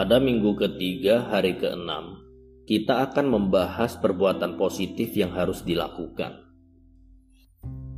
[0.00, 2.24] Pada minggu ketiga hari keenam,
[2.64, 6.40] kita akan membahas perbuatan positif yang harus dilakukan.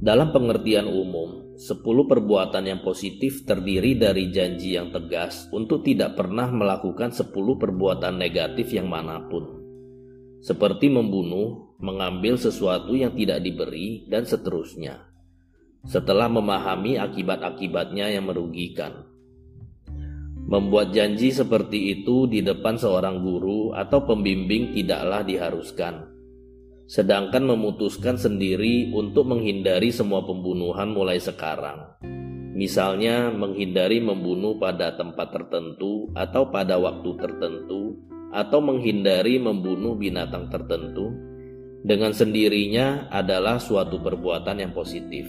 [0.03, 1.79] Dalam pengertian umum, 10
[2.11, 8.75] perbuatan yang positif terdiri dari janji yang tegas untuk tidak pernah melakukan 10 perbuatan negatif
[8.75, 9.63] yang mana pun.
[10.43, 15.07] Seperti membunuh, mengambil sesuatu yang tidak diberi, dan seterusnya.
[15.87, 19.12] Setelah memahami akibat-akibatnya yang merugikan,
[20.53, 26.13] Membuat janji seperti itu di depan seorang guru atau pembimbing tidaklah diharuskan.
[26.85, 31.97] Sedangkan memutuskan sendiri untuk menghindari semua pembunuhan mulai sekarang.
[32.53, 37.97] Misalnya menghindari membunuh pada tempat tertentu atau pada waktu tertentu
[38.29, 41.17] atau menghindari membunuh binatang tertentu
[41.81, 45.25] dengan sendirinya adalah suatu perbuatan yang positif.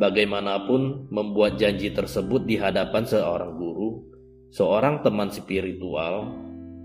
[0.00, 4.00] Bagaimanapun, membuat janji tersebut di hadapan seorang guru,
[4.48, 6.32] seorang teman spiritual,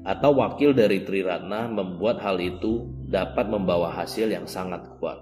[0.03, 5.15] atau wakil dari Triratna membuat hal itu dapat membawa hasil yang sangat kuat.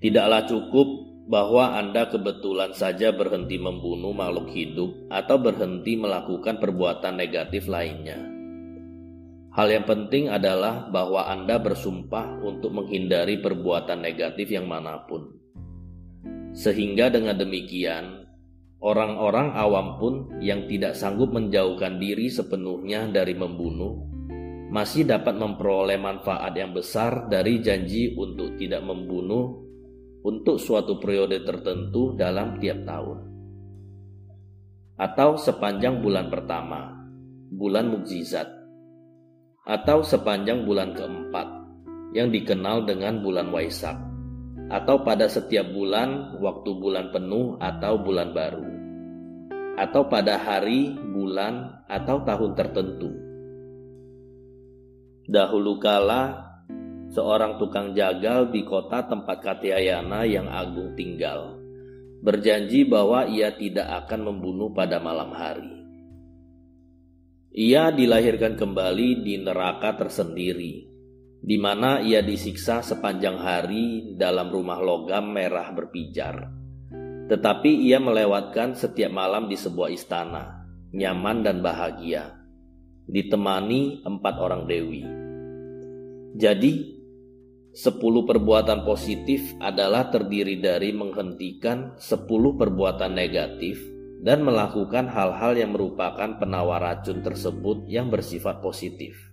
[0.00, 0.88] Tidaklah cukup
[1.28, 8.16] bahwa Anda kebetulan saja berhenti membunuh makhluk hidup atau berhenti melakukan perbuatan negatif lainnya.
[9.52, 15.35] Hal yang penting adalah bahwa Anda bersumpah untuk menghindari perbuatan negatif yang mana pun.
[16.56, 18.24] Sehingga dengan demikian,
[18.80, 24.08] orang-orang awam pun yang tidak sanggup menjauhkan diri sepenuhnya dari membunuh,
[24.72, 29.68] masih dapat memperoleh manfaat yang besar dari janji untuk tidak membunuh
[30.24, 33.18] untuk suatu periode tertentu dalam tiap tahun.
[34.96, 36.88] Atau sepanjang bulan pertama,
[37.52, 38.48] bulan mukjizat,
[39.68, 41.48] atau sepanjang bulan keempat,
[42.16, 44.15] yang dikenal dengan bulan Waisak
[44.66, 48.66] atau pada setiap bulan, waktu bulan penuh atau bulan baru,
[49.78, 53.10] atau pada hari, bulan, atau tahun tertentu.
[55.26, 56.50] Dahulu kala,
[57.14, 61.58] seorang tukang jagal di kota tempat Katyayana yang agung tinggal,
[62.22, 65.74] berjanji bahwa ia tidak akan membunuh pada malam hari.
[67.56, 70.95] Ia dilahirkan kembali di neraka tersendiri
[71.42, 76.52] di mana ia disiksa sepanjang hari dalam rumah logam merah berpijar.
[77.26, 80.62] Tetapi ia melewatkan setiap malam di sebuah istana,
[80.94, 82.38] nyaman dan bahagia,
[83.10, 85.02] ditemani empat orang dewi.
[86.38, 86.94] Jadi,
[87.74, 93.82] sepuluh perbuatan positif adalah terdiri dari menghentikan sepuluh perbuatan negatif
[94.22, 99.25] dan melakukan hal-hal yang merupakan penawar racun tersebut yang bersifat positif.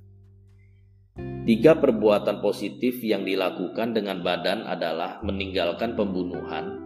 [1.19, 6.84] Tiga perbuatan positif yang dilakukan dengan badan adalah meninggalkan pembunuhan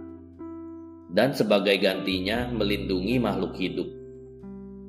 [1.07, 3.87] dan sebagai gantinya melindungi makhluk hidup.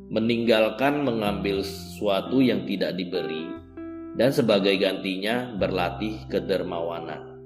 [0.09, 3.47] Meninggalkan mengambil sesuatu yang tidak diberi
[4.19, 7.38] dan sebagai gantinya berlatih kedermawanan.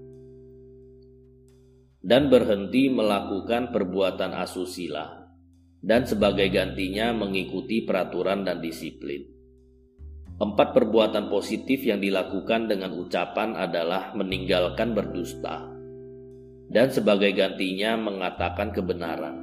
[2.00, 5.28] Dan berhenti melakukan perbuatan asusila
[5.82, 9.41] dan sebagai gantinya mengikuti peraturan dan disiplin.
[10.40, 15.68] Empat perbuatan positif yang dilakukan dengan ucapan adalah meninggalkan berdusta,
[16.72, 19.36] dan sebagai gantinya mengatakan kebenaran,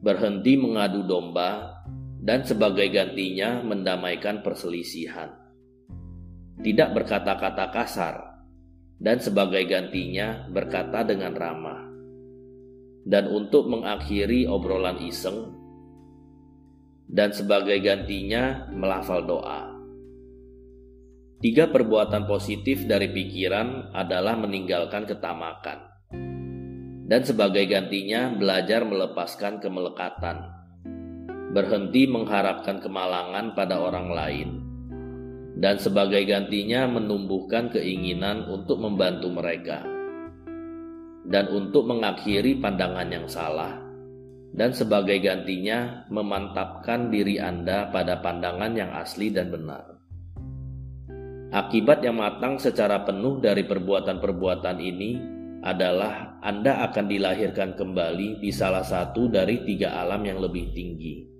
[0.00, 1.82] berhenti mengadu domba,
[2.16, 5.28] dan sebagai gantinya mendamaikan perselisihan,
[6.64, 8.16] tidak berkata-kata kasar,
[8.96, 11.84] dan sebagai gantinya berkata dengan ramah,
[13.04, 15.52] dan untuk mengakhiri obrolan iseng,
[17.06, 19.72] dan sebagai gantinya melafal doa.
[21.38, 25.78] Tiga perbuatan positif dari pikiran adalah meninggalkan ketamakan,
[27.06, 30.48] dan sebagai gantinya belajar melepaskan kemelekatan,
[31.54, 34.48] berhenti mengharapkan kemalangan pada orang lain,
[35.60, 39.84] dan sebagai gantinya menumbuhkan keinginan untuk membantu mereka,
[41.28, 43.85] dan untuk mengakhiri pandangan yang salah,
[44.56, 49.84] dan sebagai gantinya memantapkan diri Anda pada pandangan yang asli dan benar.
[51.52, 55.10] Akibat yang matang secara penuh dari perbuatan-perbuatan ini
[55.62, 61.36] adalah Anda akan dilahirkan kembali di salah satu dari tiga alam yang lebih tinggi.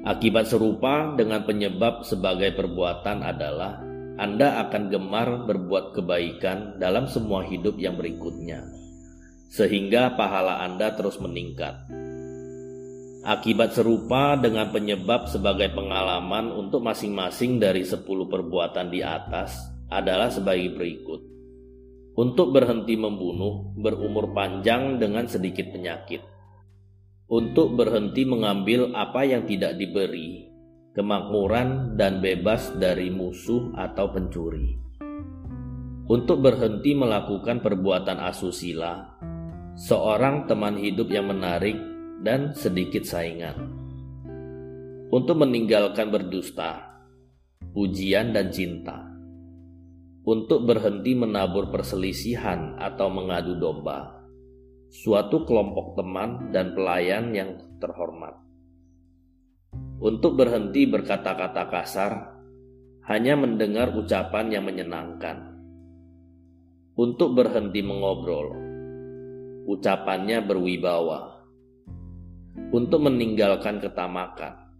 [0.00, 3.84] Akibat serupa dengan penyebab sebagai perbuatan adalah
[4.16, 8.64] Anda akan gemar berbuat kebaikan dalam semua hidup yang berikutnya,
[9.50, 11.90] sehingga pahala Anda terus meningkat.
[13.26, 19.58] Akibat serupa dengan penyebab sebagai pengalaman untuk masing-masing dari 10 perbuatan di atas
[19.90, 21.20] adalah sebagai berikut.
[22.16, 26.22] Untuk berhenti membunuh, berumur panjang dengan sedikit penyakit.
[27.30, 30.50] untuk berhenti mengambil apa yang tidak diberi,
[30.98, 34.74] kemakmuran dan bebas dari musuh atau pencuri.
[36.10, 39.14] Untuk berhenti melakukan perbuatan asusila,
[39.78, 41.76] seorang teman hidup yang menarik
[42.22, 43.76] dan sedikit saingan.
[45.10, 47.02] Untuk meninggalkan berdusta,
[47.74, 49.10] pujian dan cinta.
[50.22, 54.20] Untuk berhenti menabur perselisihan atau mengadu domba
[54.90, 58.34] suatu kelompok teman dan pelayan yang terhormat.
[60.02, 62.12] Untuk berhenti berkata-kata kasar,
[63.06, 65.54] hanya mendengar ucapan yang menyenangkan.
[66.98, 68.69] Untuk berhenti mengobrol,
[69.66, 71.40] ucapannya berwibawa.
[72.70, 74.70] Untuk meninggalkan ketamakan,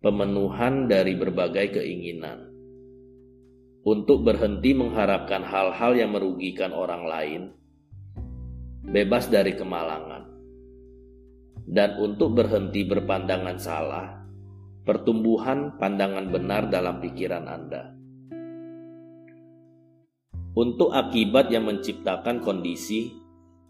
[0.00, 2.48] pemenuhan dari berbagai keinginan.
[3.82, 7.42] Untuk berhenti mengharapkan hal-hal yang merugikan orang lain,
[8.84, 10.28] bebas dari kemalangan.
[11.68, 14.24] Dan untuk berhenti berpandangan salah,
[14.88, 17.92] pertumbuhan pandangan benar dalam pikiran Anda.
[20.56, 23.14] Untuk akibat yang menciptakan kondisi,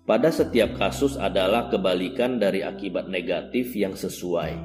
[0.08, 4.56] pada setiap kasus adalah kebalikan dari akibat negatif yang sesuai.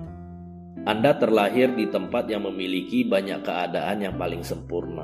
[0.88, 5.04] Anda terlahir di tempat yang memiliki banyak keadaan yang paling sempurna.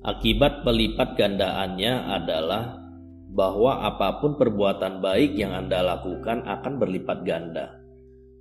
[0.00, 2.80] Akibat pelipat gandaannya adalah
[3.28, 7.84] bahwa apa pun perbuatan baik yang Anda lakukan akan berlipat ganda,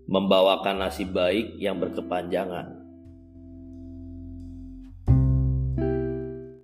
[0.08, 2.73] membawakan nasib baik yang berkepanjangan.